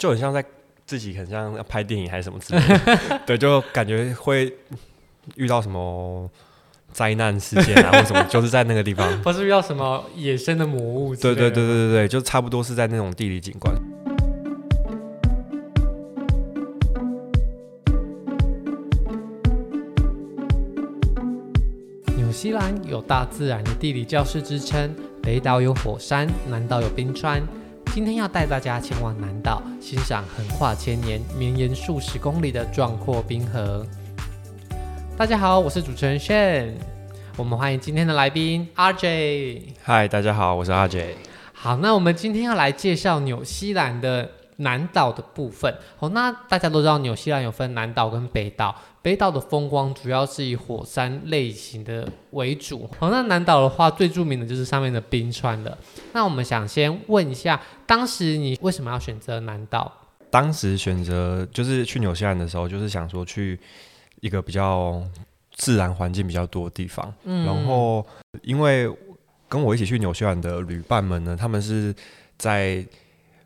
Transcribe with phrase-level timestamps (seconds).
[0.00, 0.42] 就很像在
[0.86, 4.50] 自己很像要拍电影还是什么之类的， 对，就感觉会
[5.36, 6.28] 遇到什么
[6.90, 13.74] 灾难事件啊， 或什么，就是在那个地方，不是遇到什么野生的魔物，对对对对对对，就差不多是在那种地理景观。
[22.16, 27.42] 纽西兰有大自然的地理教室之称，北岛有火山，南岛有冰川。
[27.92, 33.84] 今天要带大家前往南岛，欣赏横跨千年、绵延数十公里的壮阔冰河。
[35.16, 36.74] 大家好，我是主持人 Shane，
[37.36, 39.62] 我们欢迎今天的来宾 RJ。
[39.82, 41.14] 嗨，大家好，我是 RJ。
[41.52, 45.74] 好，那我们今天要来介绍纽西兰的南岛的部分。
[45.96, 48.74] 好，那大家都知道纽西兰有分南岛跟北岛。
[49.02, 52.88] 北岛的风光主要是以火山类型的为主。
[52.98, 55.76] 好，那南岛的话，最著名的就是上面的冰川了。
[56.12, 59.90] 那我们想先问一下，当时你为什么要选择南岛？
[60.28, 63.58] 当时选择就是去纽西兰的时候，就是想说去
[64.20, 65.02] 一个比较
[65.54, 67.12] 自然环境比较多的地方。
[67.24, 68.06] 嗯，然后
[68.42, 68.86] 因为
[69.48, 71.94] 跟我一起去纽西兰的旅伴们呢，他们是
[72.36, 72.84] 在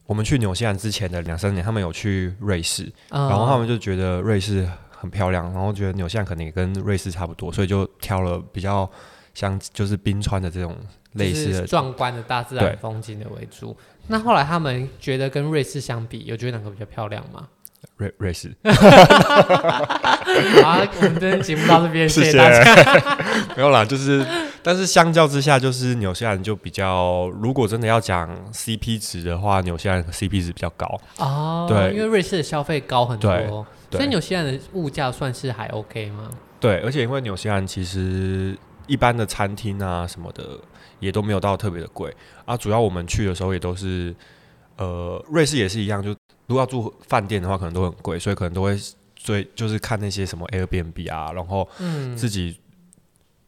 [0.07, 4.69] 我们去纽西兰之前的两三年，他们有去瑞士，嗯，然后他们就觉得瑞士。
[4.97, 8.91] 很漂亮，然后觉得纽西兰可能也跟瑞士差不多，所以就挑了比较
[9.35, 10.75] 像就是冰川的这种
[11.13, 13.77] 类似的壮观的大自然风景的为主。
[14.07, 17.47] 那后来他们觉得跟瑞士相比，有觉得哪个比较漂亮吗？
[17.99, 18.51] 瑞瑞士。
[18.65, 18.73] 好，
[20.97, 22.65] 我们今天节目到这边，谢谢大家。
[23.55, 24.25] 没有啦，就是
[24.65, 31.67] 但是相较之下，就是纽西兰就比较，如果真的要讲 CP 值的话，纽西兰 CP 值比较高哦。
[31.69, 33.67] 对，因为瑞士的消费高很多。
[33.91, 36.31] 所以纽西兰的物价算是还 OK 吗？
[36.59, 40.59] 对，而且因为纽西兰其实一般的餐厅啊什么的
[40.99, 42.13] 也都没有到特别的贵
[42.45, 42.57] 啊。
[42.57, 44.13] 主要我们去的时候也都是，
[44.79, 46.11] 呃，瑞士也是一样，就
[46.47, 48.77] 如果要住饭店的话，可能都很贵，所以可能都会
[49.15, 51.69] 追就是看那些什么 Airbnb 啊，然后
[52.17, 52.59] 自己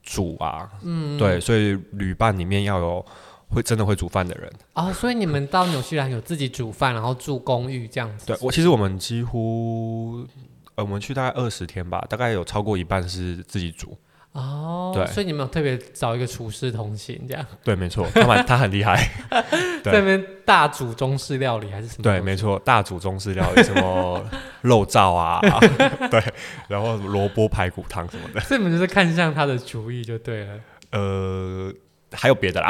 [0.06, 3.04] 煮啊，嗯，对，所以旅伴里面要有。
[3.48, 8.26] 会真的会煮饭的人哦，所以你们到纽西兰有自己煮饭，然后住公寓这样子？
[8.26, 10.26] 对，我其实我们几乎，
[10.74, 13.96] 呃，我们去大概二十天吧，大概有超过一半是自己煮。
[14.36, 17.44] 哦，对，所以你们有特别找一个厨师同行这样？
[17.64, 19.08] 对，没错，他蛮他很厉害，
[19.82, 22.02] 在那边大煮中式料理还是什么？
[22.02, 24.22] 对，没错，大煮中式料理，什么
[24.62, 25.40] 肉燥啊，
[26.10, 26.22] 对，
[26.68, 28.40] 然后萝卜排骨汤什么的。
[28.40, 30.60] 所以你们就是看向他的厨艺就对了。
[30.92, 31.72] 呃。
[32.12, 32.68] 还有别的啦，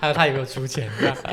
[0.00, 0.90] 还有他有没有出钱？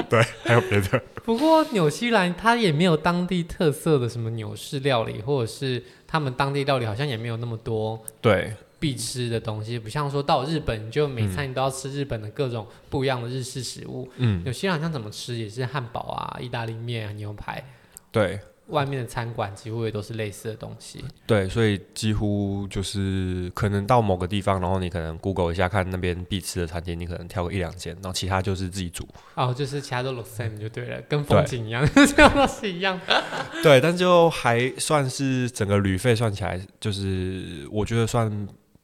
[0.09, 1.02] 对，还有别的。
[1.24, 14.10] 不过纽西兰它也没有当地特色的什么纽式料理，或者是他们当地料理好像也没有那么多对必吃的东西，不像说到日本，你就每餐你都要吃日本的各种不一样的日式食物。
[14.18, 17.64] 嗯，有些好像怎么吃也是汉堡啊、意大利面啊、牛排。
[18.12, 18.40] 对。
[18.68, 29.08] 外面的餐馆几乎也都是类似的东西，对，所以几乎就是可能到某个地方，然后你可能 Google 一下看那边必吃的餐厅，你可能挑个一两间，然后其他就是自己煮。
[29.36, 33.24] 哦，就是其他都 look same 就对了，跟风景一样， 这样都是一样的。
[33.64, 38.30] 对，但就还算是整个旅费算起来，就是我觉得算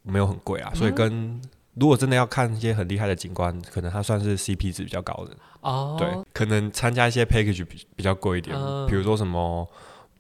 [0.03, 1.41] 没有很贵啊，嗯、所以跟。
[1.75, 5.96] 如果真的要看一些很厉害的景观，可能它算是 CP 值比较高的哦。
[5.97, 9.68] 对，可能参加一些 package 比比较贵一点，嗯、比如说什么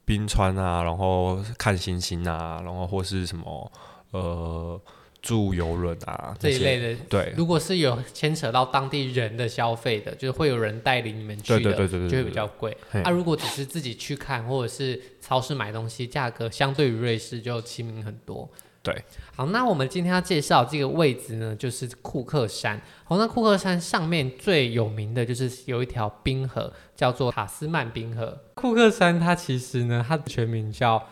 [0.03, 3.71] 冰川啊，然后看星星啊，然后或是什么
[4.09, 4.81] 呃
[5.21, 6.99] 住游轮啊这一类的。
[7.07, 12.75] 对，如果是有牵扯到当地人的消费的，就是会有人带领你们去的，对对对对对，就会比较贵。
[13.03, 18.49] 啊，如果只是自己去看或者是超市买东西，价格相对于瑞士就亲民很多。
[18.81, 18.93] 对，
[19.35, 22.79] 好，那我们今天要介绍这个位置呢，就是库克山。
[23.03, 28.37] 好，那库克山上面最有名的就是有一条冰河，叫做塔斯曼冰河。
[28.53, 31.03] 库克山它其实呢，它的全名叫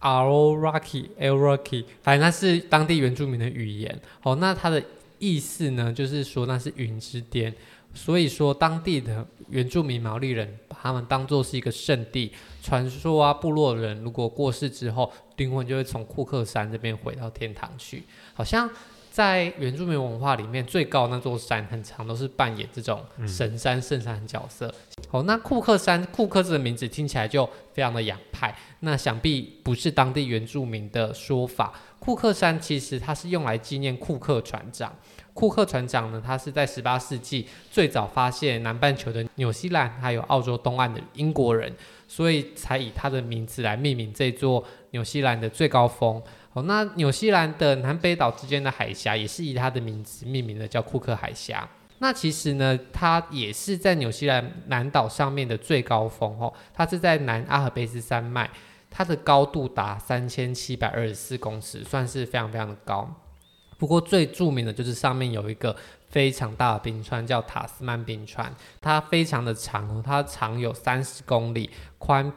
[0.00, 4.00] Aoraki，Aoraki，反正它是当地原住民的语言。
[4.20, 4.80] 好，那它的
[5.18, 7.52] 意思呢，就是说那是云之巅。
[7.92, 12.32] 所以说，当地的原住民毛利人把他们当作是一个圣地。
[12.62, 18.04] 传说啊，部落人如果过世之后，灵魂就会从库克山这边回到天堂去。
[18.34, 18.68] 好像
[19.10, 24.68] 在原住民文化里面，最高那座山，很长都是扮演这种神山、圣山的角色。
[24.68, 28.54] 嗯、好，那库克山，库克这个名字听起来就非常的洋派。
[28.80, 31.74] 那想必不是当地原住民的说法。
[31.98, 34.94] 库克山其实它是用来纪念库克船长。
[35.32, 41.72] 库克船长呢，他是在十八世纪最早发现南半球的纽西兰还有澳洲东岸的英国人，
[42.06, 46.22] 所以才以他的名字来命名这座纽西兰的最高峰。
[46.52, 51.68] 好，那纽西兰的南北岛之间的海峡也是以他的名字命名的，叫库克海峡。
[52.02, 58.50] 那其实呢，它也是在纽西兰南岛上面的最高峰哦，它是在南阿尔卑斯山脉，
[58.90, 63.08] 它的高度达三千七百二十四公尺，算是非常非常的高。
[63.80, 65.74] 不过最著名的就是上面有一个
[66.10, 72.30] 非常大的冰川，叫塔斯曼冰川，它非常的长哦，它长有三十公里，宽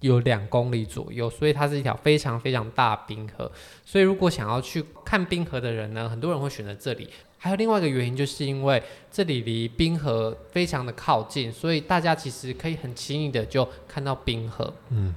[0.00, 3.50] 有两公里左右，所以它是一条非常非常大的冰河。
[3.82, 7.08] 所以如果想要去看冰河的人呢，很多人会选择这里。
[7.38, 14.70] 还有另外一个原因，就是因为这里离冰河非常的靠近，所以大家其实可以很轻易的就看到冰河。
[14.90, 15.14] 嗯，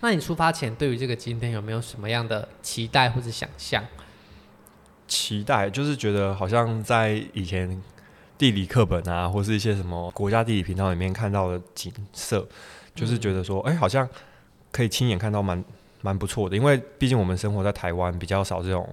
[0.00, 3.84] 那你出发前对于这个景点有没有什么样的期待或者想象？
[5.08, 7.82] 期待就是觉得好像在以前
[8.36, 12.46] 地理课本啊，或是一些什么国家地理频道里面看到的景色，
[12.94, 14.08] 就是觉得说，哎、好像
[14.70, 15.64] 可以亲眼看到蛮
[16.02, 16.56] 蛮不错的。
[16.56, 18.86] 因为毕竟我们生活在台湾，比较少这种。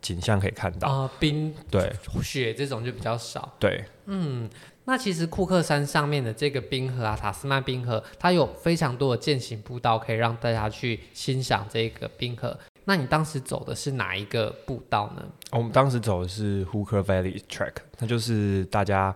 [0.00, 1.92] 景象可以看到啊、呃，冰对
[2.22, 3.52] 雪这种就比较少。
[3.58, 4.48] 对，嗯，
[4.84, 12.56] 那其实库克山上面的这个冰河啊，塔斯曼冰河，它有非常多的践行步道可以让大家去欣赏这个冰河。
[12.88, 15.22] 那你当时走的是哪一个步道呢？
[15.50, 19.14] 我们当时走的是 Hooker Valley Track，那就是大家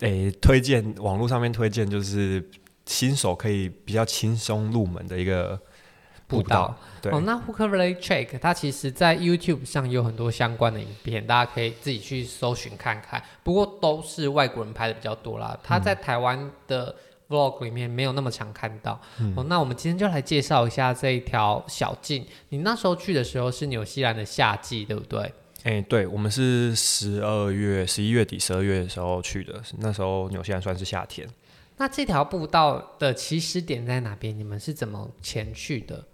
[0.00, 2.44] 诶、欸、推荐网络上面推荐，就是
[2.84, 5.56] 新手可以比较轻松入门的一个。
[6.26, 13.22] 步道，对哦，那 Hooker Valley Track 它其实在 YouTube 上有很多相关的影片，大家可以自己去搜寻看看。
[13.42, 16.96] 不过都是外国人拍的比较多啦，它在台湾的
[17.28, 19.00] Vlog 里面没有那么常看到。
[19.18, 22.26] 嗯、哦，那我们今天就来介绍一下这一条小径。
[22.50, 25.20] 你那时候去的时候是纽西兰的夏季，对不对？
[25.64, 31.26] 哎、欸，对，我们是十二月、十一月底、十二月的时候去的，那时候纽西兰算是夏天。
[31.78, 34.38] 那这条步道的起始点在哪边？
[34.38, 36.04] 你们是怎么前去的？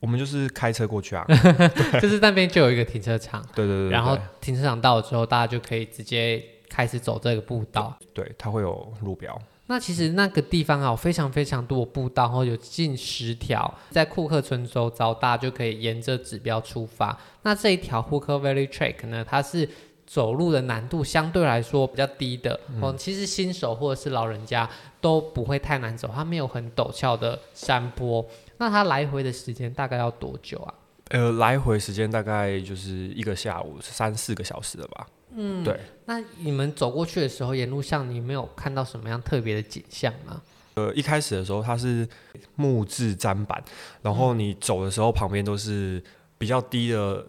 [0.00, 1.26] 我们就是开车过去啊，
[2.00, 6.40] 就是那边就有一个停车场，对对对，对，然后停车场到了之后，大家就可以直接
[6.70, 7.98] 开始走这个步道。
[8.14, 9.36] 对，它会有路标。
[9.70, 17.16] 那其实那个地方啊，有非常非常多的步道，然后有近十条，在库克村周遭，大家就可以沿着指标出发。
[17.42, 19.68] 那这一条 Hooker Valley Track 呢，它是
[20.06, 24.68] 走路的难度相对来说比较低的，哦、嗯，其实新手或者是老人家
[25.02, 28.26] 都不会太难走，它没有很陡峭的山坡。
[28.56, 30.72] 那它来回的时间大概要多久啊？
[31.10, 35.06] 呃，来回时间大概就是一个下午三四个小时了吧。
[35.34, 35.80] 嗯，对。
[36.06, 40.40] 那你们走过去的时候，沿路上你没有看到什么样特别的景象吗？
[40.74, 42.08] 呃，一开始的时候它是
[42.54, 43.62] 木质砧板，
[44.02, 46.02] 然后你走的时候旁边都是
[46.38, 47.26] 比较低的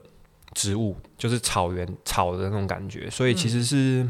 [0.53, 4.07] 植物，就是草原草的那种感觉，所以其实是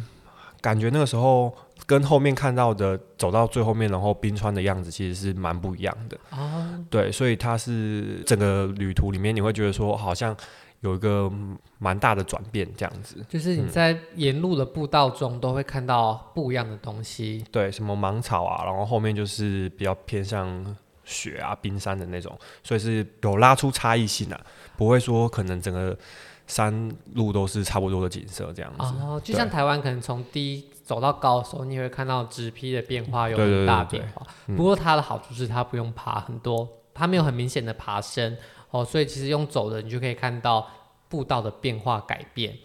[0.62, 1.54] 感觉那个时候。
[1.86, 6.20] 跟后面看到的走到最后面，然后冰川的样子其实是蛮不一样的。
[6.30, 10.36] 哦，对，所以它是整个旅途里面你会觉得说好像
[10.82, 11.32] 有一个
[11.78, 13.26] 蛮大的转变这样子。
[13.28, 17.44] 就是你在沿路的步道中都会看到不一样的东西。
[17.46, 24.42] 嗯、对，什么芒草啊，然后后面就是比较偏向雪啊、冰山的那种，所以是有拉出差异性啊，
[24.78, 25.98] 不会说可能整个
[26.48, 28.86] 山路都是差不多的景色这样子。
[29.02, 30.70] 哦，就像台湾可能从低。
[30.90, 34.26] 走到高的时候，你会看到植被的变化有很大变化。
[34.58, 38.36] 不过它的好处是它不用爬很多，它没有很明显的爬升
[38.72, 40.70] 哦，所以其实用走的你就可以看到
[41.08, 42.58] 步道的变化改变。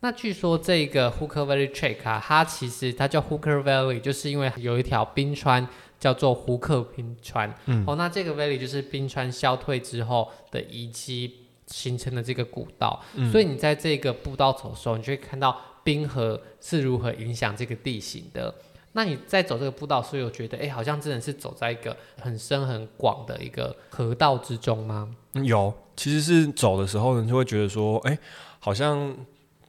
[0.00, 7.54] 那据说这个 Hooker Valley Track 啊，它其实它叫 Hooker Valley，就是因为有一条冰川叫做胡克冰川。
[7.66, 15.56] 嗯、哦，那这个 Valley 就是冰川消退之后的遗迹形成的这个古道，嗯、所以你在这个步道走的时候，你就会看到。
[15.84, 18.54] 冰河是如何影响这个地形的？
[18.92, 25.08] 那你在走这个步道，所以我觉得，哎、好像真的是走在一个很深很广的一个河道之中吗？
[25.44, 28.18] 有，其实是走的时候呢，就会觉得说，哎、
[28.58, 29.14] 好像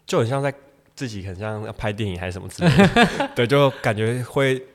[0.05, 0.53] 就很像在
[0.95, 4.65] 自己很像要拍电影还是什么之类的， 对，就感觉会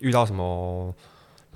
[0.00, 0.94] 遇到什么。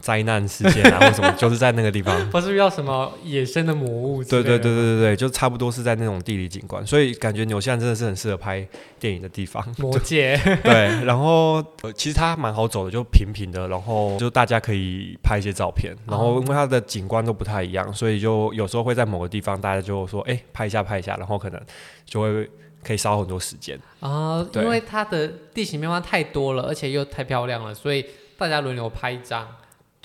[0.01, 4.25] 灾难事件啊， 或什么，就是在那个地方，不是遇到什么野生的魔物？
[4.25, 8.67] 对对对对对对，就差不多是在那种地理景观，所以感觉纽西兰真的是很适合拍
[8.99, 9.65] 电影的地方。
[9.79, 10.73] 魔界 对，
[11.05, 21.61] 然后呃其实它蛮好走的，就平平的，然后就大家可以拍一些照片，然后因为它的景观都不太一样，所以就有时候会在某个地方，大家就说，哎、欸，拍一下拍一下，然后可能
[22.05, 22.49] 就会
[22.85, 28.05] 可以烧很多时间啊，因为它的地形变化太多了，而且又太漂亮了，所以
[28.37, 29.47] 大家轮流拍一张。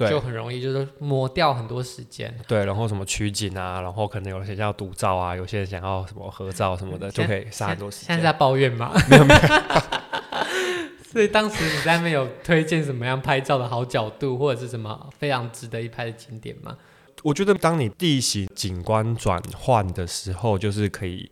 [0.03, 2.33] 对，就很容易就是磨掉很多时间。
[2.47, 8.07] 对，然后什么取景啊，然后可能有些人要独照啊，有些人想要什么合照什么的，就可以杀很多时间。
[8.07, 8.91] 现在在抱怨吗？
[9.09, 9.39] 没有没有。
[11.11, 16.75] 所以当时你在那边有推荐什么样拍照的好角度，或者是什么非常值得一拍的景点吗？
[17.21, 21.29] 我觉得当你地形景观转换的时候，就是可以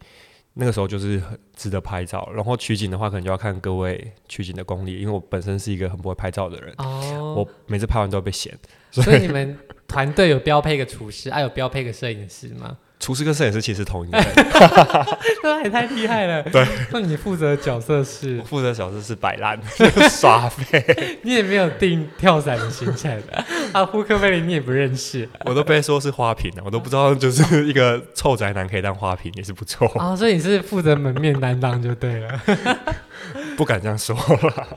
[0.54, 2.30] 那个时候就是很值得拍照。
[2.34, 8.58] 然后取景的话，可能就要看各位取景的功力，因为我本身是一个很不会拍照的人，哦，我每次拍完都会被嫌。
[8.92, 12.78] 所以你们团队有标配一个厨师，还、啊、有标配一个摄影师吗？
[13.02, 14.28] 厨师跟摄影师其实同一个人，
[15.42, 16.44] 那也太厉害了。
[16.44, 18.38] 对，那你负责的角色是？
[18.38, 19.60] 我负责的角色是摆烂
[20.08, 20.86] 耍废。
[21.24, 23.12] 你也没有定跳伞的行程
[23.74, 23.84] 啊？
[23.84, 25.28] 胡克贝林你也不认识？
[25.46, 30.16] 我都被说是花瓶了，我都不知道，就是一个臭宅男可以当花瓶也是不错啊。
[30.16, 32.40] 所以你是负责门面担当就对了。
[33.58, 34.68] 不敢这样说了。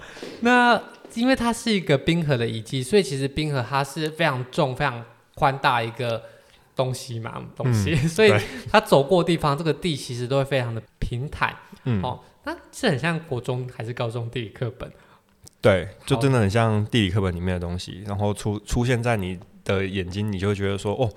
[0.40, 0.80] 那
[1.12, 5.04] 因为它是一个冰河的遗迹，所以其实冰河它是非常重、非常
[5.34, 6.22] 宽大一个。
[6.74, 8.32] 东西嘛，东西，嗯、 所以
[8.70, 11.54] 他走过的地方，这个地其实都会非常的平坦。
[11.84, 14.90] 嗯，哦，那是很像国中还是高中地理课本？
[15.60, 21.10] 对，就真的很像地理课本里面的东西，然后出出现在你的眼睛，你就会觉得说，哦，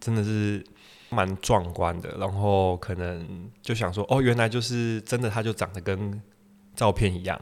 [0.00, 0.64] 真的是
[1.10, 2.16] 蛮壮观的。
[2.18, 6.20] 然后可能就想说，哦，原来就是真的，它就长得跟。
[6.78, 7.36] 照片一样，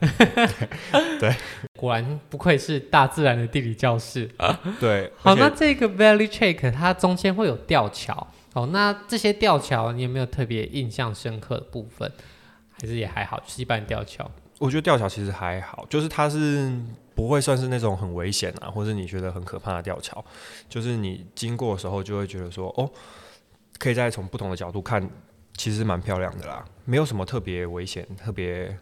[1.21, 1.31] 对，
[1.79, 4.59] 果然不愧是大自然的地理教室啊。
[4.81, 12.11] 对，好，那这个 Valley Trek 它中间会有吊桥，哦，那这些吊桥你有没有特别印象深刻的部分？
[12.81, 14.27] 还是也还好，就是一般吊桥？
[14.59, 16.73] 我觉得吊桥其实还好，就是它是
[17.15, 20.25] 不会算是那种很危险啊，或者你觉得很可怕的吊桥，
[20.67, 22.91] 就是你经过的时候就会觉得说，哦，
[23.79, 25.07] 可以再从不同的角度看，
[25.59, 28.75] 其实蛮漂亮的啦，没有什么特别危险，特别。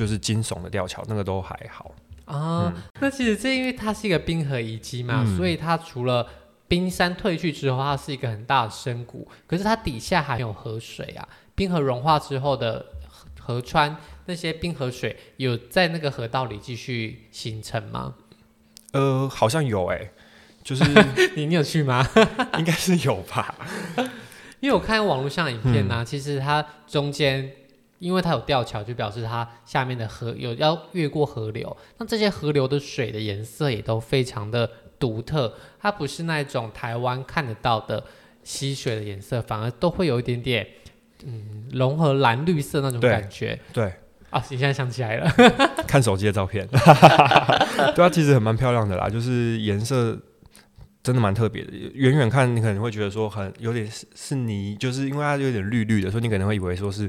[0.00, 2.72] 就是惊悚的吊桥，那个都还好啊。
[2.74, 6.26] 嗯、那其实这因为它是一个冰河遗迹嘛，嗯、所以它除了
[6.66, 11.28] 冰山退去之后，它是一个很大的深谷，可是它底下还有河水啊。
[11.54, 12.86] 冰河融化之后的
[13.38, 18.14] 河川，那些冰河水有在那个河道里继续形成吗？
[18.92, 20.12] 呃，好像有哎、欸，
[20.64, 20.82] 就是
[21.36, 22.08] 你你有去吗？
[22.56, 23.54] 应该是有吧，
[24.60, 27.52] 因为我看网络上影片呢、啊，嗯、其实它中间。
[28.00, 31.76] 因为它有吊桥，就表示它下面的河有要越过河流。
[31.98, 38.02] 那这些河流的水的颜色也都非常的独特，它不是那种台湾看得到的
[38.42, 40.66] 溪水的颜色，反而都会有一点点
[41.24, 43.58] 嗯融合蓝绿色那种感觉。
[43.72, 43.92] 对，对
[44.30, 45.30] 啊，你现在想起来了，
[45.86, 46.66] 看手机的照片，
[47.94, 50.18] 对啊，其实很蛮漂亮的啦，就是颜色
[51.02, 51.72] 真的蛮特别的。
[51.94, 57.08] 远远看你可能会觉得说很有点是是泥，就是因为它有点绿绿的，所以你可能会以为说是。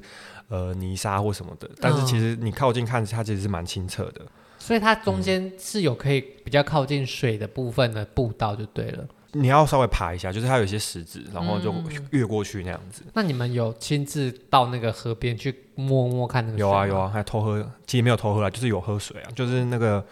[0.52, 4.22] 呃，泥沙或什么的，但是其实你靠近看，它其实是蛮清澈的。
[4.60, 9.08] 所以它中间是有可以比较靠近水的部分的步道，就对了。
[9.32, 11.74] 你要稍微爬一下，就是它有一些石子，然后就
[12.10, 13.02] 越过去那样子。
[13.14, 16.68] 那你们有亲自到那个河边去摸摸看那个水？
[16.68, 20.06] 有啊有啊，还偷喝，其实没有偷喝啊，就是有喝水啊，就是那个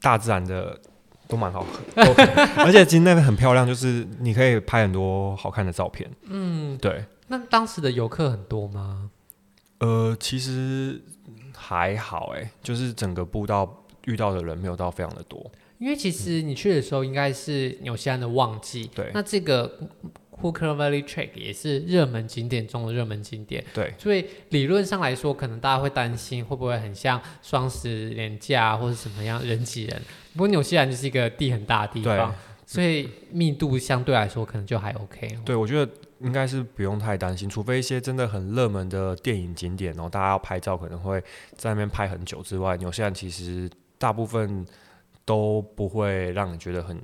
[0.00, 0.80] 大自然的
[1.32, 2.02] 都蛮好喝，
[2.62, 6.10] 而且今天那边很漂亮，就是你可以拍很多好看的照片。
[6.24, 7.02] 嗯，对。
[7.28, 9.10] 那当时的游客很多吗？
[9.78, 11.00] 呃，其实
[11.56, 15.50] 还好哎，就是整个步道遇到的人没有到非常的多。
[15.78, 19.10] 因为其实你去的时候应该是纽西兰的旺季，对。
[19.14, 19.78] 那这个
[20.42, 23.94] Hooker Valley Trek 也是热门景点中的热门景点，对。
[23.98, 30.02] 所以理论上来说，可能大家会担心会不会很像双十连假或者什么样人挤人。
[30.32, 32.34] 不过纽西兰就是一个地很大的地方，
[32.66, 35.38] 所以密度相对来说可能就还 OK。
[35.44, 35.92] 对，我觉得。
[36.22, 41.20] 应该是不用太担心，除非一些真的很热门的电影景点，然后大家要拍照可能会
[41.56, 44.64] 在那边拍很久之外，纽西兰其实大部分
[45.24, 46.96] 都不会让你觉得很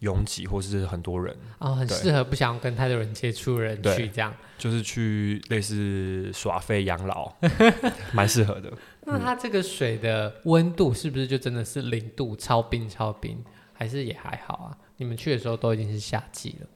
[0.00, 7.30] 拥挤或是很多人哦，很适合不想跟太多人接触的人去这样，就是去类似耍废养老，
[8.14, 8.72] 蛮适合的。
[9.06, 13.38] 那它这个水的温度是不是就真的是零度超冰超冰，
[13.72, 14.76] 还是也还好啊？
[14.96, 16.66] 你们去的时候都已经是夏季了。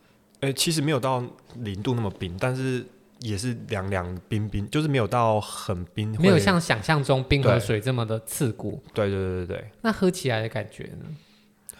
[0.41, 1.23] 诶、欸，其实没有到
[1.57, 2.87] 零度那么冰，但是
[3.21, 8.83] 也是凉凉冰冰，就是没有到很冰，没有像想象中冰河水这么的刺骨。
[8.95, 9.71] 对对对对对。
[9.83, 11.07] 那喝起来的感觉呢？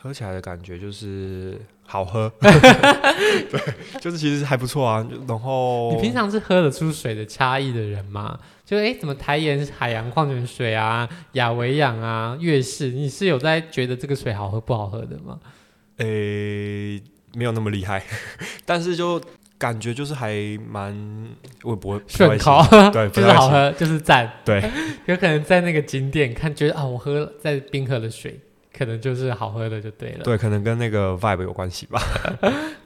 [0.03, 3.61] 喝起来的感觉就是好喝， 对，
[4.01, 5.07] 就是其实还不错啊。
[5.29, 8.41] 然后你平常是喝得出水的差异的人吗？
[8.71, 15.41] 就诶、欸，怎么台盐海洋矿泉水啊，亚维养啊，悦氏，你是有在觉得这个水好喝不好喝的吗？
[15.97, 17.03] 诶、欸。
[17.35, 18.03] 没有那么厉害，
[18.65, 19.21] 但是就
[19.59, 20.33] 感觉就是还
[20.69, 20.93] 蛮，
[21.63, 22.61] 我也不会顺口，
[22.93, 24.63] 对， 就是好喝，就是赞，对。
[25.07, 28.39] 有可能在那个景点看，觉得啊，我喝在冰河的水，
[28.77, 30.25] 可能就是好喝的，就对了。
[30.25, 32.01] 对，可能跟那个 vibe 有关系吧。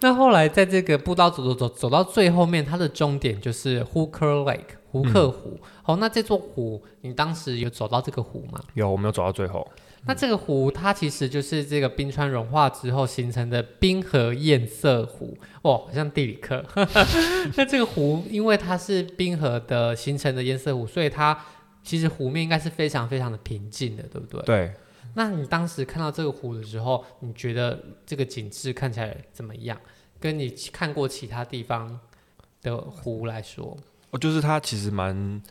[0.00, 5.58] 那后来在这个步道走走走走到最后面，它的终点就是 Hooker Lake 胡克湖。
[5.84, 8.60] 哦，那这座湖，你当时有走到这个湖吗？
[8.74, 9.68] 有，我没有走到最后。
[10.06, 16.64] 那这个湖它其实就是这个冰川融化之后形成的冰河堰塞湖哦，好像地理课。
[17.56, 21.36] 那这个湖因为它是冰河的形成的堰塞湖，所以它
[21.82, 24.42] 其实湖面应该是非常非常的平静的，对不对？
[24.44, 24.72] 对。
[25.14, 29.76] 那你当时看到这个湖的时候，你觉得这个景致看起来怎么样？
[30.20, 32.00] 跟你看过其他地方
[32.62, 33.76] 的湖来说，
[34.14, 35.42] 哦，就是他其实蛮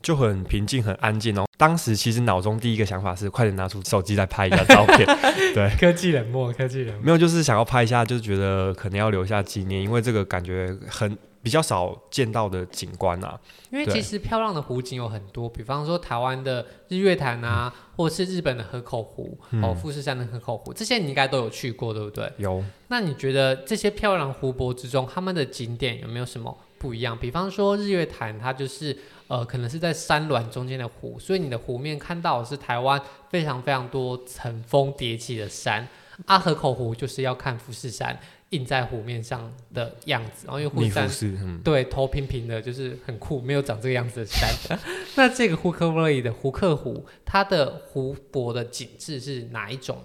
[0.00, 1.46] 就很平静、很安静哦。
[1.58, 5.06] 当时其实脑中第一个想法是，快点拿出手机来拍一下照片。
[5.54, 7.04] 对， 科技冷漠，科技冷漠。
[7.04, 11.16] 没有，就是想要拍一下，就是觉得可能要留下纪念，因为这个感觉很。
[11.42, 13.38] 比较少见到的景观啊，
[13.70, 22.32] 因为其实漂亮的湖景有很多，比方说台湾的日月潭啊，嗯、或者是日本的河口湖，嗯、哦，富士山的河口湖，这些你应该都有去过，对不对？
[22.38, 22.64] 有。
[22.88, 27.18] 那你觉得这些漂亮湖泊之中，他们的景点有没有什么不一样？
[27.18, 28.96] 比方说日月潭，它就是
[29.28, 35.86] 呃，可能是在山峦中间的湖，所以你的湖面看到的是台湾非常非常多层峰叠起的山。
[36.26, 38.18] 阿、啊、河口湖就是要看富士山。
[38.50, 44.78] 印在湖面上的样子，然后因为湖山嗯、对头平平的，就是很酷，没有长这个样子的山。
[45.16, 50.00] 那这个 Hooker Valley 的胡克湖，它的湖泊的景致是哪一种？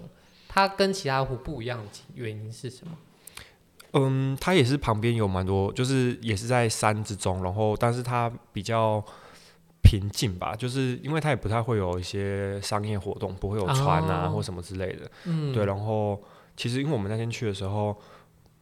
[0.48, 2.92] 它跟其他湖不一样的原因是什么？
[3.92, 9.04] 嗯，它也是旁边有蛮多，就是也是在山之中，然后但是它比较
[9.82, 15.10] 平静吧，就是因为它也不太会有一些商业活动，不会有船啊、哦、或什么之类的。
[15.24, 15.64] 嗯，对。
[15.64, 16.22] 然后
[16.56, 17.96] 其实因为我们那天去的时候。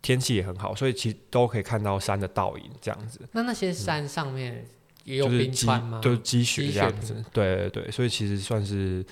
[0.02, 3.20] 天气也很好，所以其实都可以看到山的倒影这样子。
[3.32, 4.64] 那那些山上面
[5.04, 6.00] 也有冰川吗？
[6.02, 7.22] 就是积雪这样子。
[7.34, 9.04] 对对对，所以其实算是，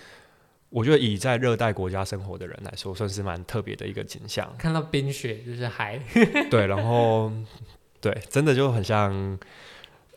[0.70, 4.52] 我觉得以在热带国家生活的人来说，算是蛮特别的一个景象。
[4.58, 6.00] 看到冰雪就是海。
[6.50, 7.32] 对，然后
[8.00, 9.38] 对，真的就很像。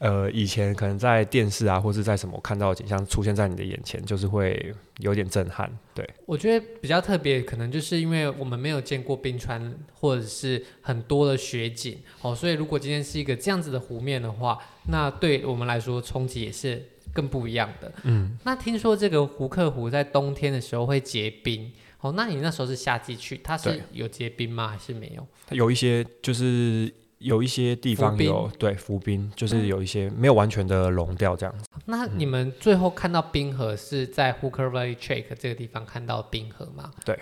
[0.03, 5.72] 呃，以前可能在电视啊，或是在什么看到的景象出现在你的眼前，就是会有点震撼。
[5.93, 17.91] 对，我觉得比较特别，可能就是因为我们没有见过冰川或者是很多的雪景，哦，所以如果今天是一个这样子的湖面的话，那对我们来说冲击也是更不一样的。
[18.03, 24.68] 嗯，那听说这个胡克湖在冬天的时候会结冰，哦，那你那时候是夏季去，它是有结冰吗？
[24.68, 25.27] 还是没有？
[25.48, 26.94] 它有一些就是。
[27.22, 31.66] 有一些地方有对浮冰，就是有一些没有完全的融掉这样子。
[31.75, 36.92] 嗯、那你们最后看到冰河是在 Hooker Valley Track 这个地方看到冰河吗？
[37.05, 37.20] 对。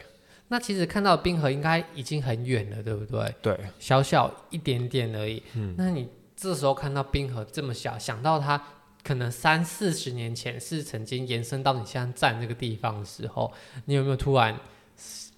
[0.48, 3.36] 那其实看到冰河应该已经很远了，对不对？
[3.42, 3.60] 对。
[3.78, 5.44] 小小一点点而已。
[5.56, 5.76] 嗯。
[5.78, 8.64] 那你这时候看到冰河这么小，想到它
[9.04, 13.52] 可能三四十年前是曾经延伸到你现在站这个地方的时候，
[13.86, 14.56] 你有没有突然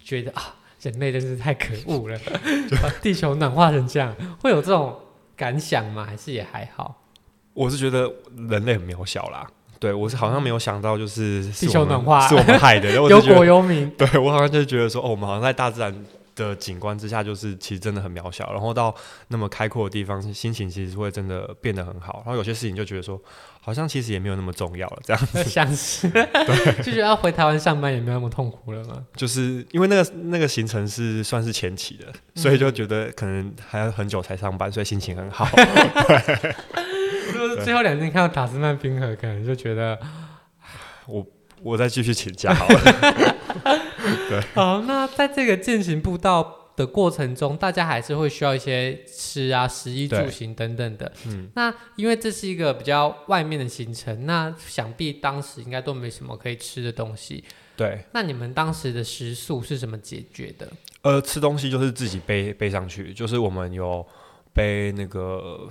[0.04, 0.56] 觉得啊？
[0.82, 2.19] 人类真是太可恶了，
[2.82, 4.97] 把地球暖化成这样，会有这种
[5.36, 6.04] 感想吗？
[6.04, 7.04] 还是也还好？
[7.54, 8.12] 我是觉得
[8.50, 9.47] 人类很渺小啦。
[9.78, 13.88] 对，我是好像没有想到，就是地球暖化是我们害的，忧国忧民。
[13.91, 15.93] 对，我好像就觉得说，哦，我们好像在大自然
[16.49, 18.51] 的景观之下，就是其实真的很渺小。
[18.51, 18.93] 然后到
[19.27, 22.21] 那么开阔的地方，心情其实会真的变得很好。
[22.25, 23.21] 然后有些事情就觉得说。
[23.63, 25.43] 好像其实也没有那么重要了，这样子。
[25.45, 26.25] 像是，对，
[26.82, 29.06] 就觉得要回台湾上班也没有那么痛苦了嘛？
[29.15, 35.47] 就是因为那个那个行程是算是前期的，嗯、所以就觉得可能还要很久才上班，所以心情很好。
[35.54, 36.56] 对，
[37.34, 39.95] 如果是最后两天看到塔斯曼冰河，可能就觉得
[41.06, 41.23] 我
[41.62, 43.36] 我再继续请假好了。
[44.30, 51.12] 对， 好，那在这个践行步道的过程中，大家还是会需要一些吃啊、食衣住行等等的。
[51.28, 57.43] 嗯，那因为这是一个比较外面的行程，那想必当时应该都没什么可以吃的东西。
[57.76, 60.67] 对，那你们当时的食宿是怎么解决的？
[61.02, 64.06] 呃，吃东西就是自己背背上去，就是我们有
[64.54, 65.67] 背那个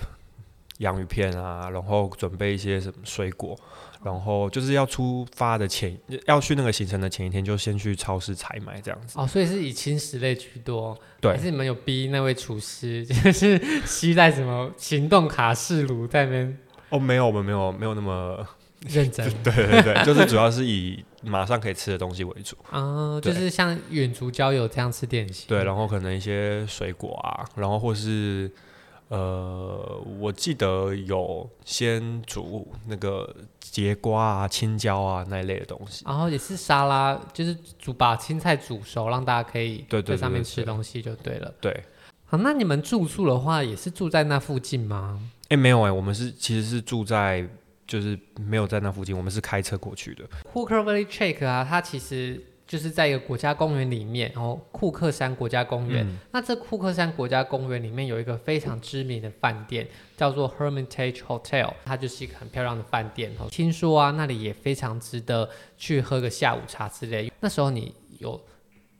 [0.79, 3.57] 洋芋片啊，然后准备一些什么水果。
[4.02, 5.94] 然后就是要出发的前，
[6.26, 9.18] 要去那个行程的前一天，就先去超市采买这样子。
[9.18, 10.98] 哦，所以是以轻食类居多。
[11.20, 11.32] 对。
[11.32, 16.58] 还是你们有逼那位厨师， 就是携带什么行动卡式炉在那边？
[16.88, 18.46] 哦，没有，我们没有，没有那么
[18.88, 19.30] 认真。
[19.44, 22.56] 对对对，就是主要是以马上可以吃的东西为主。
[22.70, 25.46] 啊，就是像远足郊游这样吃点心。
[25.48, 28.50] 对，然后可能一些水果啊，然后或是。
[29.11, 41.53] 呃，我记得有先煮那个节瓜啊、青椒啊那一类的东西，然后也是沙拉，就是煮把青菜煮熟，让大家可以在上面吃东西就对了。
[41.61, 41.83] 对，
[42.25, 45.20] 好，那你们住宿的话，也是住在那附近吗？
[45.49, 47.44] 哎，没有哎，我们是其实是住在，
[47.88, 50.25] 就是没有在那附近，我们是开车过去的。
[50.53, 52.40] Hooker Valley Track 啊，它其实。
[52.70, 56.06] 就是在一个国家公园里面，然后库克山国家公园。
[56.06, 63.33] 嗯、那这库克山国家公园里面有一个非常知名的饭店，叫做 Hermitage Hotel，它就是一个很漂亮的饭店。
[63.50, 67.33] 听说啊，那里也非常值得去喝个下午茶之类。
[67.40, 68.40] 那时候你有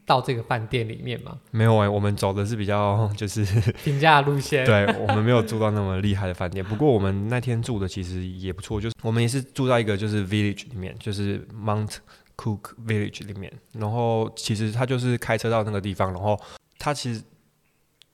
[0.04, 1.38] 到这个饭店里面吗？
[1.52, 3.44] 没有哎、欸，我们走的是比较就是
[3.85, 4.66] 平价路线。
[4.66, 6.64] 对，我们没有住到那么厉害的饭店。
[6.64, 11.98] 不过我们那天住的其实也不错，就是我们也是住在一个就是 village 里面，就是 Mount。
[12.40, 16.40] Cook Village 里面，然后其实他就是开车到那个地方，然后
[16.79, 17.22] 他其实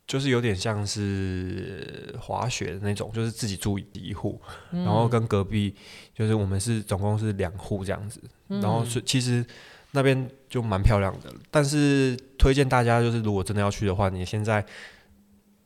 [0.05, 4.41] 就是有点像是滑雪的那种，就是自己住一户，
[4.73, 5.77] 嗯、然后跟隔壁
[6.13, 9.47] 就是我们是总共是两户这样子，嗯、然后是其实
[9.93, 14.65] 那边就蛮漂亮的，但是推荐大家就是如果真的要去的话，你现在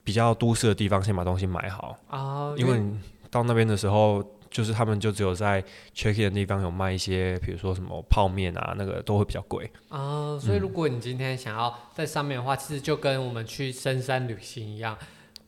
[0.04, 2.98] 比较都市的地方先把东西买好啊，因为你
[3.30, 4.22] 到那边的时候。
[4.50, 5.62] 就是他们就只有在
[5.94, 10.36] check in 的地方有卖一些，比如说什么泡面啊，那个都会比较贵啊。
[10.38, 14.98] 所以如果你今天想要在上面的话，嗯、其实就跟我们去深山旅行一样。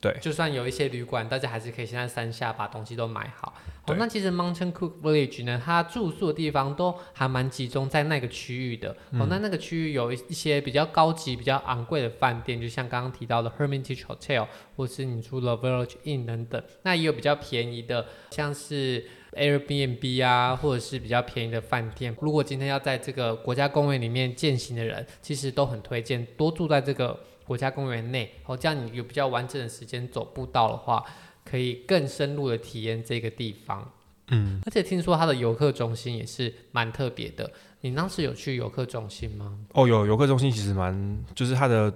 [0.00, 3.54] 对，就算有一些旅馆，大家还是可以先在山下把东西都买好。
[3.84, 8.96] 对哦，那其实 Mountain Cook Village 呢，它住宿的地方都还蛮集中在那个区域的。
[9.10, 16.62] 嗯、哦，那那个区域有一些比较高级、比较昂贵的饭店，就像刚刚提到的 Hermitage Hotel，或是你住了 Village Inn 等等。
[16.82, 22.16] 那也有比较便宜的，像是 Airbnb 啊，或者是比较便宜的饭店。
[22.20, 27.18] 如果今天要在这个国家公园里面践行的人，其实都很推荐多住在这个。
[27.44, 31.04] 国家公园内，哦，这样你有比较完整的时间走步道的话，
[31.44, 33.90] 可以更深入的体验这个地方。
[34.28, 37.50] 嗯，而且听说它的游客中心也是蛮特别的。
[37.80, 39.58] 你当时有去游客中心吗？
[39.72, 41.92] 哦，有游客中心，其实蛮，就是它的，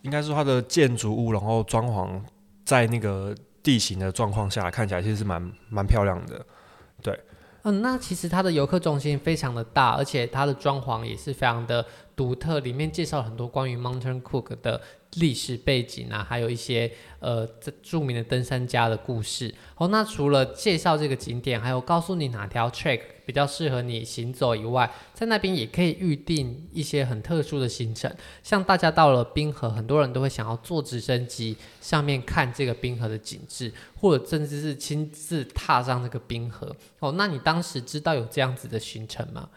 [0.00, 2.20] 应该是它的建筑物，然后装潢
[2.64, 6.44] 在那个地形的状况下，看起来其实是蛮蛮漂亮的。
[7.02, 7.20] 对，
[7.64, 11.84] 嗯，那其实它的游客中心非常的大，而且它的装潢也是非常的。
[12.14, 14.80] 独特里面介绍很多关于 Mountain Cook 的
[15.16, 17.46] 历史背景啊，还有一些呃
[17.82, 19.54] 著名的登山家的故事。
[19.76, 28.10] 哦，那除了介绍这个景点，还有告诉你哪条 track 比较适合你行走以外，在那边也可以预定一些很特殊的行程。
[28.42, 33.70] 像大家到了冰河，很多人都会想要坐直升机上面看这个冰河的景致，
[34.00, 36.74] 或者甚至是亲自踏上这个冰河。
[37.00, 39.48] 哦，那你当时知道有这样子的行程吗？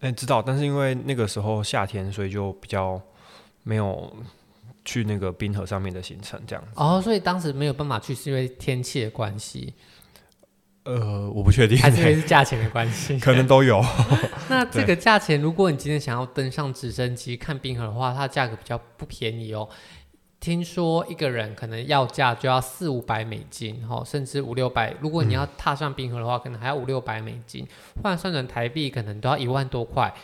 [0.00, 3.00] 哎，知道，但是因为那个时候夏天，所以就比较
[3.62, 4.14] 没有
[4.86, 6.70] 去那个冰河上面的行程这样子。
[6.76, 9.74] 哦，所以当时没有办法去，是因为天气的关系？
[10.84, 13.18] 呃，我不确定，还是因为是价钱的关系？
[13.20, 13.84] 可能都有。
[14.48, 19.68] 那这个价钱，如果你今天想要登上直升机看冰河的话，它价格比较不便宜哦。
[20.38, 24.94] 听说一个人可能要价就要四五百美金，哈，甚至五六百。
[25.00, 27.66] 如果你要踏上冰河的话，嗯、可能还要五六百美金，
[28.00, 30.14] 换算成台币可能都要一万多块，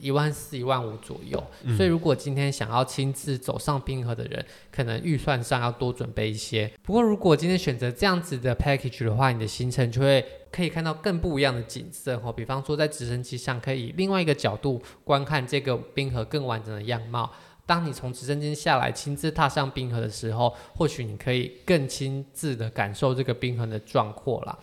[0.00, 1.42] 一万四、一万五左右。
[1.64, 6.70] 嗯、所以，如果今天想要亲自走上冰河的人，可能预算上要多准备一些。
[6.82, 17.30] 不过，如果今天选择这样子的 package 的话，你的行程就会可以看到更不一样的景色，哦，比方说在直升机上可以另外一个角度观看这个冰河更完整的样貌。
[17.66, 24.58] 当你从直升机下来，亲自踏上冰河的时候，或许你可以更亲自的感受这个冰河的壮阔啦。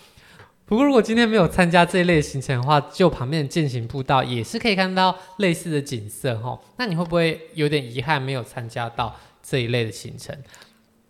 [0.67, 6.59] 不过，如果今天没有参加这一类行程的话，就旁边的健行步道也是可以看到类似的景色哈。
[6.77, 10.37] 那你会不会有点遗憾没有参加到这一类的行程？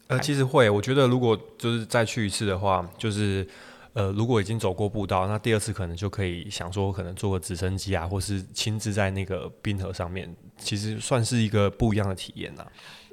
[0.07, 3.47] 呃，其实会，我觉得如果就是再去一次的话，就是。
[3.93, 12.63] 呃，如果已经走过步道，那第二次可能就可以想说，可能坐个直升机啊，或是亲自在那个冰河上面，其实算是一个不一样的体验呐。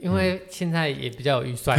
[0.04, 1.78] 因为现在也比较有预算，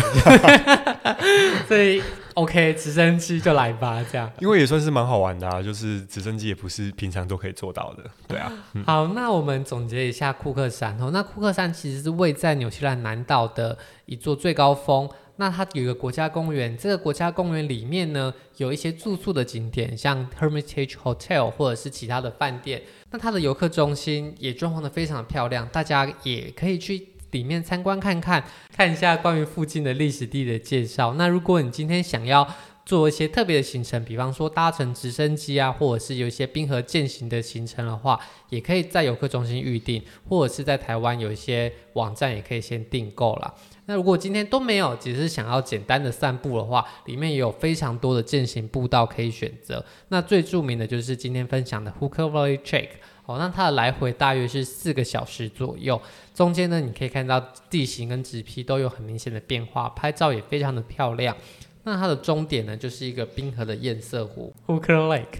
[1.69, 2.01] 所以
[2.33, 4.27] OK，直升机就来吧，这样。
[4.39, 8.51] 因为也算是蛮好玩的啊，就是直升机也不是平常都可以做到的，对啊。
[8.73, 15.07] 嗯、好，那我们总结一下库克山哦，那库克山其实是位在纽西兰南岛的一座最高峰。
[15.37, 22.81] 那它有一个国家公园，这个国家公园里面呢，有一些住宿的景点，像 Hermitage Hotel 或者是其他的饭店。
[23.11, 28.41] 那它的游客中心也装潢的非常的漂亮，大家也可以去里面参观看看，
[28.73, 31.13] 看一下关于附近的历史地的介绍。
[31.15, 32.47] 那如果你今天想要
[32.85, 38.17] 做一些特别的行程，比方说搭乘直升机啊，或者是有一些冰河健行的行程的话，
[38.49, 43.53] 也可以在游客中心预定，或者是在台湾有一些网站也可以先订购啦。
[43.87, 49.83] 那如果今天都没有，只是想要简单的散步的话，里面也有非常多的健行步道可以选择。
[50.07, 52.87] 那最著名的就是今天分享的 Hooker Valley Trek
[53.25, 55.99] 哦，那它的来回大约是四个小时左右，
[56.33, 61.35] 中间呢你可以看到地形跟植被都有很明显的变化，拍照也非常的漂亮。
[61.83, 65.39] 那它的终点呢就是一个冰河的堰塞湖 Hooker Lake。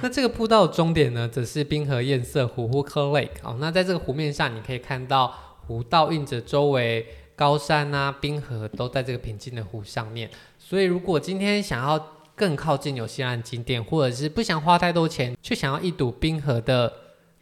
[0.00, 3.42] 那这个步道的终点呢，则是冰河堰塞湖 （Hooker Lake）。
[3.42, 5.34] 哦，那在这个湖面上，你可以看到
[5.66, 10.30] 湖倒映着周围高山啊、冰河都在这个平静的湖上面。
[10.58, 12.02] 所以，如果今天想要
[12.34, 16.90] 更靠近纽西兰景点，或者是不想花太多钱，却想要一睹冰河的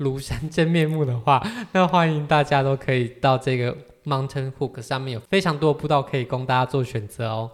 [0.01, 7.51] 庐山真面目的话， 那欢迎大家都可以到这个 Mountain Hook 上面，有非常多的步道可以供大家做选择哦。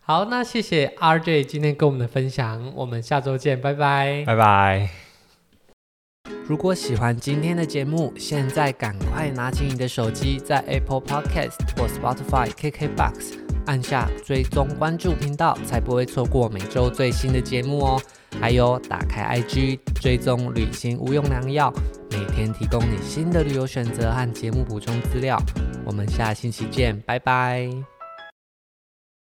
[0.00, 4.88] 好，那谢谢 RJ 今天跟我们的分享，我们下周见，拜拜，拜拜。
[6.46, 18.00] 如果喜欢今天的节目，现在赶快拿起你的手机，在 Apple Podcast 或 Spotify、KKBox 按下追踪关注频道，才不会错过每周最新的节目哦。
[18.40, 21.72] 还有，打开 IG 追踪旅行无用良药，
[22.10, 25.40] 每天提供你新的旅游选择和节目补充资料。
[25.84, 27.97] 我们下星期见，拜拜。